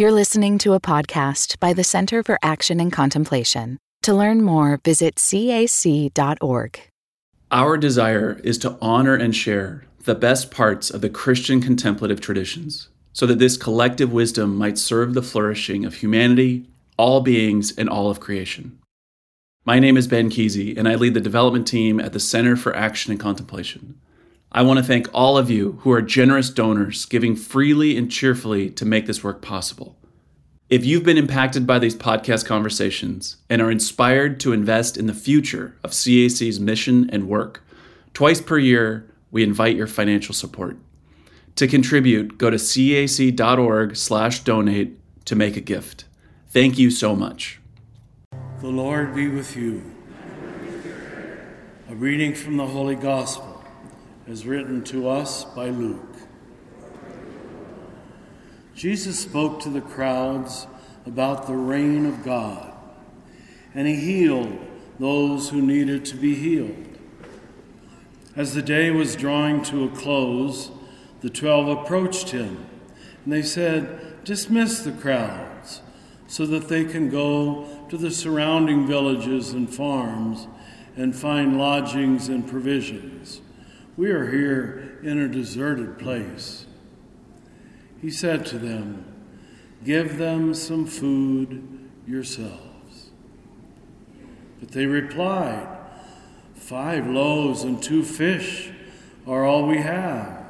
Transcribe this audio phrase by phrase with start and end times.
[0.00, 3.78] You're listening to a podcast by the Center for Action and Contemplation.
[4.02, 6.80] To learn more, visit cac.org.
[7.50, 12.90] Our desire is to honor and share the best parts of the Christian contemplative traditions
[13.12, 18.08] so that this collective wisdom might serve the flourishing of humanity, all beings, and all
[18.08, 18.78] of creation.
[19.64, 22.72] My name is Ben Kesey, and I lead the development team at the Center for
[22.76, 24.00] Action and Contemplation.
[24.50, 28.70] I want to thank all of you who are generous donors, giving freely and cheerfully
[28.70, 29.98] to make this work possible.
[30.70, 35.12] If you've been impacted by these podcast conversations and are inspired to invest in the
[35.12, 37.62] future of CAC's mission and work,
[38.14, 40.78] twice per year we invite your financial support.
[41.56, 46.04] To contribute, go to cac.org/donate to make a gift.
[46.48, 47.60] Thank you so much.
[48.60, 49.82] The Lord be with you.
[51.90, 53.47] A reading from the Holy Gospel
[54.28, 56.16] as written to us by Luke.
[58.74, 60.66] Jesus spoke to the crowds
[61.06, 62.72] about the reign of God,
[63.74, 64.58] and he healed
[64.98, 66.98] those who needed to be healed.
[68.36, 70.70] As the day was drawing to a close,
[71.22, 72.66] the twelve approached him,
[73.24, 75.80] and they said, Dismiss the crowds
[76.26, 80.46] so that they can go to the surrounding villages and farms
[80.96, 83.40] and find lodgings and provisions
[83.98, 86.66] we are here in a deserted place.
[88.00, 89.04] He said to them,
[89.84, 93.10] Give them some food yourselves.
[94.60, 95.66] But they replied,
[96.54, 98.70] Five loaves and two fish
[99.26, 100.46] are all we have.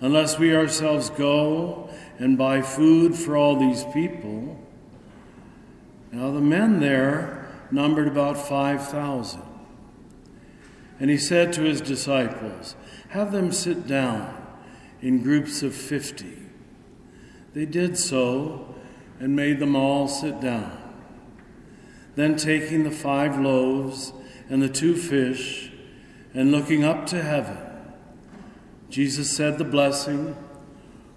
[0.00, 4.64] Unless we ourselves go and buy food for all these people.
[6.12, 9.57] Now the men there numbered about 5,000.
[11.00, 12.74] And he said to his disciples,
[13.10, 14.34] Have them sit down
[15.00, 16.38] in groups of fifty.
[17.54, 18.74] They did so
[19.20, 20.76] and made them all sit down.
[22.14, 24.12] Then, taking the five loaves
[24.50, 25.70] and the two fish,
[26.34, 27.58] and looking up to heaven,
[28.90, 30.36] Jesus said the blessing,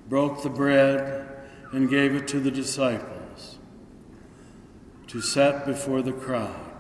[0.08, 1.28] broke the bread,
[1.72, 3.58] and gave it to the disciples
[5.08, 6.72] to set before the crowd.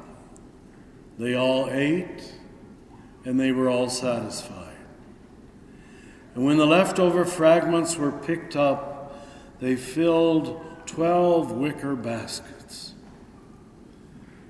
[1.17, 2.33] They all ate
[3.25, 4.67] and they were all satisfied.
[6.33, 9.27] And when the leftover fragments were picked up,
[9.59, 12.93] they filled twelve wicker baskets.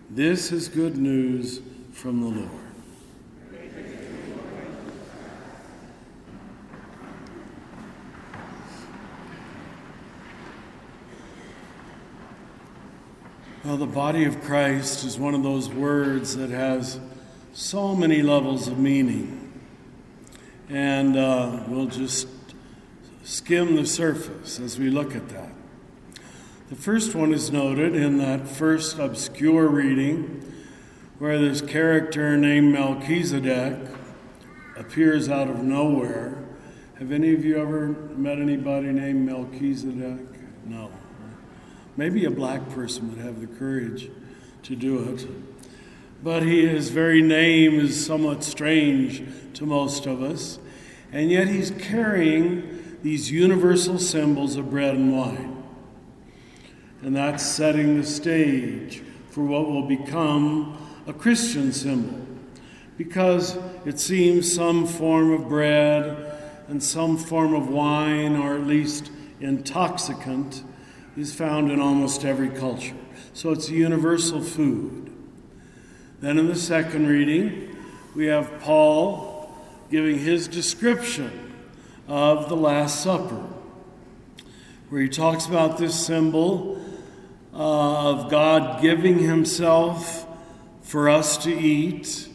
[0.09, 1.61] This is good news
[1.91, 2.49] from the Lord.
[13.63, 16.99] Well, the body of Christ is one of those words that has
[17.53, 19.51] so many levels of meaning.
[20.69, 22.27] And uh, we'll just
[23.23, 25.51] skim the surface as we look at that.
[26.69, 30.41] The first one is noted in that first obscure reading
[31.19, 33.77] where this character named Melchizedek
[34.77, 36.41] appears out of nowhere.
[36.99, 40.25] Have any of you ever met anybody named Melchizedek?
[40.65, 40.89] No.
[41.97, 44.09] Maybe a black person would have the courage
[44.63, 45.27] to do it
[46.23, 49.23] but his very name is somewhat strange
[49.53, 50.59] to most of us.
[51.11, 55.63] And yet he's carrying these universal symbols of bread and wine.
[57.01, 60.77] And that's setting the stage for what will become
[61.07, 62.19] a Christian symbol.
[62.97, 66.37] Because it seems some form of bread
[66.67, 70.63] and some form of wine, or at least intoxicant,
[71.17, 72.95] is found in almost every culture.
[73.33, 75.10] So it's a universal food.
[76.21, 77.75] Then in the second reading,
[78.15, 79.51] we have Paul
[79.89, 81.55] giving his description
[82.07, 83.43] of the Last Supper,
[84.89, 86.79] where he talks about this symbol
[87.51, 90.27] uh, of God giving himself
[90.83, 92.29] for us to eat,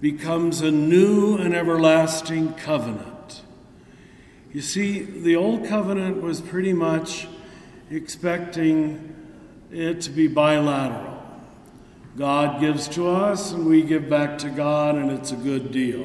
[0.00, 3.42] becomes a new and everlasting covenant.
[4.52, 7.26] You see, the old covenant was pretty much
[7.90, 9.16] expecting
[9.72, 11.07] it to be bilateral.
[12.18, 16.04] God gives to us and we give back to God, and it's a good deal.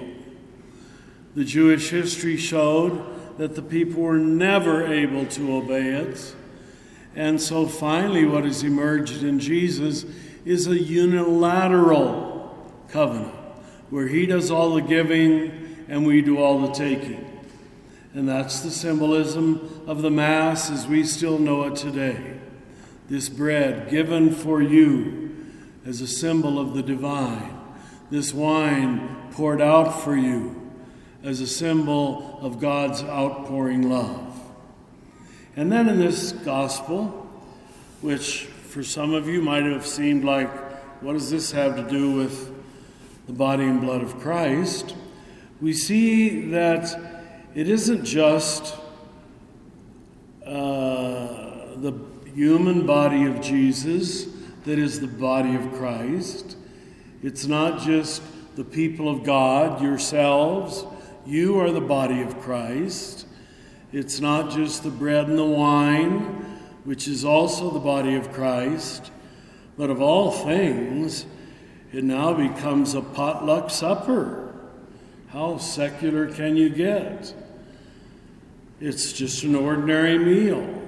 [1.33, 6.35] The Jewish history showed that the people were never able to obey it.
[7.15, 10.05] And so finally, what has emerged in Jesus
[10.45, 12.55] is a unilateral
[12.89, 13.33] covenant
[13.89, 17.41] where He does all the giving and we do all the taking.
[18.13, 22.39] And that's the symbolism of the Mass as we still know it today.
[23.09, 25.22] This bread given for you
[25.85, 27.59] as a symbol of the divine.
[28.09, 30.61] This wine poured out for you
[31.23, 34.39] as a symbol of God's outpouring love.
[35.55, 37.07] And then in this gospel,
[38.01, 40.51] which for some of you might have seemed like,
[41.01, 42.51] what does this have to do with
[43.27, 44.95] the body and blood of Christ?
[45.61, 46.97] We see that
[47.55, 48.75] it isn't just
[50.45, 51.93] uh, the
[52.33, 54.32] human body of Jesus
[54.65, 56.57] that is the body of Christ.
[57.21, 58.21] It's not just
[58.55, 60.85] the people of God, yourselves.
[61.25, 63.25] You are the body of Christ.
[63.91, 69.11] It's not just the bread and the wine, which is also the body of Christ.
[69.77, 71.25] But of all things,
[71.91, 74.53] it now becomes a potluck supper.
[75.29, 77.33] How secular can you get?
[78.79, 80.81] It's just an ordinary meal.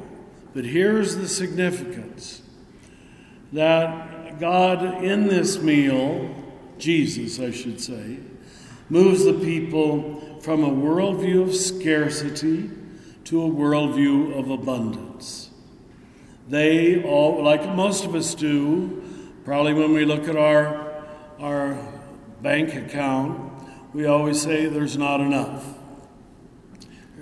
[0.53, 2.41] But here's the significance
[3.53, 6.33] that God, in this meal,
[6.77, 8.19] Jesus, I should say,
[8.89, 12.69] moves the people from a worldview of scarcity
[13.25, 15.49] to a worldview of abundance.
[16.47, 19.03] They all, like most of us do,
[19.43, 21.03] probably when we look at our,
[21.39, 21.77] our
[22.41, 23.51] bank account,
[23.93, 25.65] we always say there's not enough.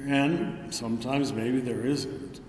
[0.05, 2.41] And sometimes maybe there isn't.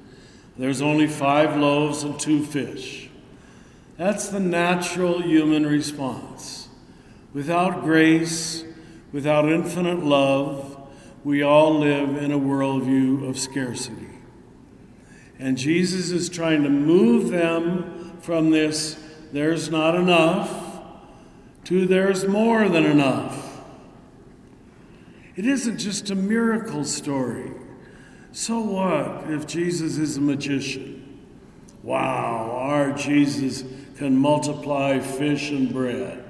[0.56, 3.03] There's only five loaves and two fish.
[3.96, 6.68] That's the natural human response.
[7.32, 8.64] Without grace,
[9.12, 10.88] without infinite love,
[11.22, 14.08] we all live in a worldview of scarcity.
[15.38, 18.98] And Jesus is trying to move them from this,
[19.32, 20.80] there's not enough,
[21.64, 23.62] to there's more than enough.
[25.36, 27.52] It isn't just a miracle story.
[28.32, 31.20] So what if Jesus is a magician?
[31.82, 33.64] Wow, our Jesus
[33.96, 36.24] can multiply fish and bread.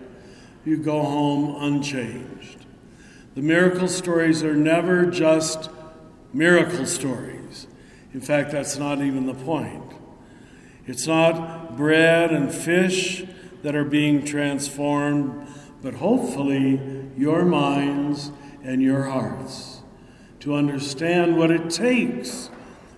[0.65, 2.65] You go home unchanged.
[3.35, 5.71] The miracle stories are never just
[6.33, 7.67] miracle stories.
[8.13, 9.93] In fact, that's not even the point.
[10.87, 13.25] It's not bread and fish
[13.63, 15.49] that are being transformed,
[15.83, 18.31] but hopefully your minds
[18.63, 19.81] and your hearts
[20.41, 22.51] to understand what it takes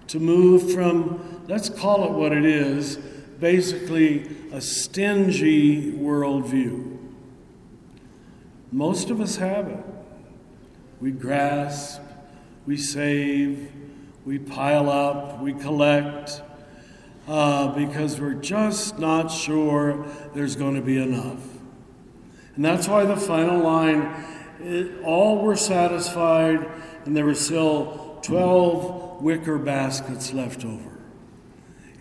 [0.09, 2.99] to move from, let's call it what it is,
[3.41, 6.99] basically a stingy worldview.
[8.73, 9.85] Most of us have it.
[11.01, 12.01] We grasp,
[12.67, 13.71] we save,
[14.25, 16.43] we pile up, we collect,
[17.29, 21.43] uh, because we're just not sure there's going to be enough.
[22.57, 24.25] And that's why the final line
[24.61, 26.69] it, all were satisfied,
[27.05, 30.99] and there were still 12 wicker baskets left over.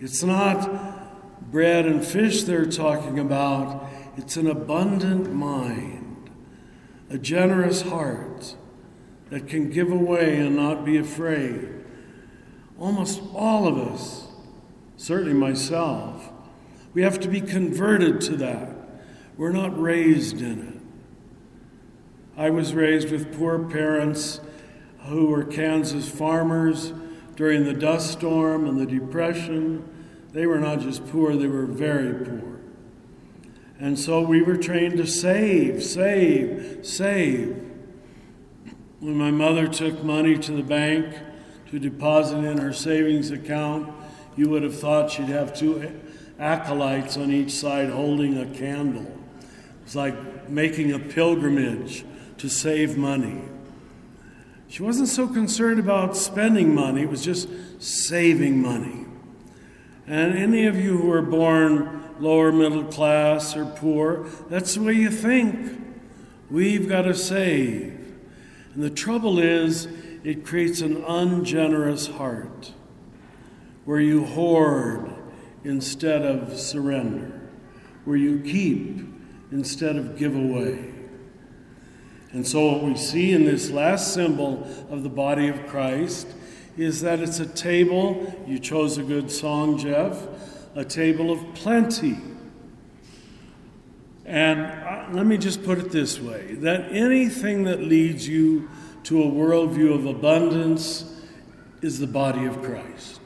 [0.00, 1.05] It's not
[1.42, 6.30] bread and fish they're talking about, it's an abundant mind,
[7.10, 8.56] a generous heart
[9.30, 11.68] that can give away and not be afraid.
[12.78, 14.28] Almost all of us,
[14.96, 16.30] certainly myself,
[16.94, 18.76] we have to be converted to that.
[19.36, 20.76] We're not raised in it.
[22.38, 24.40] I was raised with poor parents
[25.04, 26.92] who were Kansas farmers
[27.34, 29.88] during the dust storm and the Depression.
[30.32, 32.60] They were not just poor, they were very poor.
[33.78, 37.62] And so we were trained to save, save, save.
[39.00, 41.14] When my mother took money to the bank
[41.70, 43.92] to deposit in her savings account,
[44.36, 46.00] you would have thought she'd have two
[46.38, 49.10] acolytes on each side holding a candle.
[49.82, 52.04] It's like making a pilgrimage
[52.38, 53.42] to save money.
[54.68, 59.06] She wasn't so concerned about spending money, it was just saving money.
[60.06, 64.92] And any of you who are born lower middle class or poor, that's the way
[64.92, 65.82] you think.
[66.50, 67.92] We've got to save.
[68.74, 69.88] And the trouble is,
[70.22, 72.72] it creates an ungenerous heart
[73.84, 75.12] where you hoard
[75.64, 77.40] instead of surrender,
[78.04, 79.00] where you keep
[79.50, 80.92] instead of give away.
[82.32, 86.26] And so, what we see in this last symbol of the body of Christ
[86.76, 90.26] is that it's a table, you chose a good song, Jeff,
[90.74, 92.18] a table of plenty.
[94.26, 98.68] And uh, let me just put it this way that anything that leads you
[99.04, 101.22] to a worldview of abundance
[101.80, 103.20] is the body of Christ.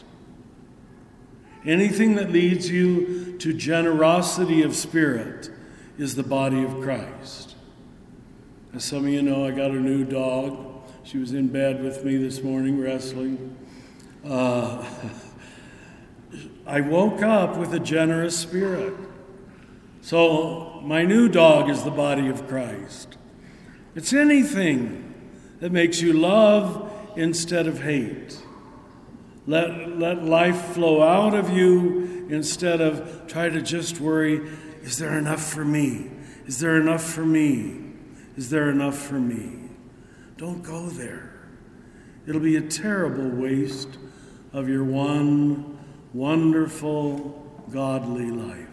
[1.65, 5.51] Anything that leads you to generosity of spirit
[5.99, 7.55] is the body of Christ.
[8.75, 10.70] As some of you know, I got a new dog.
[11.03, 13.57] She was in bed with me this morning wrestling.
[14.25, 14.85] Uh,
[16.67, 18.95] I woke up with a generous spirit.
[20.03, 23.17] So, my new dog is the body of Christ.
[23.95, 25.15] It's anything
[25.61, 28.41] that makes you love instead of hate,
[29.47, 34.41] Let, let life flow out of you instead of try to just worry
[34.83, 36.11] is there enough for me?
[36.47, 37.79] Is there enough for me?
[38.37, 39.70] Is there enough for me?
[40.41, 41.35] Don't go there.
[42.27, 43.99] It'll be a terrible waste
[44.55, 45.79] of your one
[46.15, 48.70] wonderful, godly life.